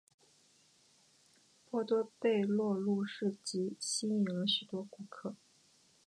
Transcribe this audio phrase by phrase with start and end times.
[1.69, 5.35] 波多贝罗路市集吸引了许多游客。